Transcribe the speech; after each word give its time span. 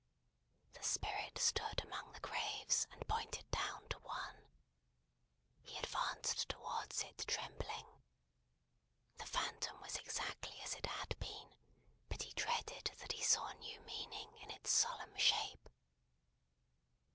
The 0.73 0.81
Spirit 0.81 1.37
stood 1.37 1.81
among 1.83 2.11
the 2.13 2.19
graves, 2.21 2.87
and 2.91 3.07
pointed 3.07 3.45
down 3.51 3.87
to 3.89 3.99
One. 3.99 4.49
He 5.61 5.77
advanced 5.77 6.49
towards 6.49 7.03
it 7.03 7.19
trembling. 7.27 7.85
The 9.17 9.27
Phantom 9.27 9.79
was 9.79 9.97
exactly 9.97 10.59
as 10.63 10.73
it 10.73 10.87
had 10.87 11.19
been, 11.19 11.53
but 12.09 12.23
he 12.23 12.33
dreaded 12.33 12.85
that 12.97 13.11
he 13.11 13.21
saw 13.21 13.51
new 13.51 13.79
meaning 13.81 14.35
in 14.39 14.49
its 14.49 14.71
solemn 14.71 15.15
shape. 15.17 15.69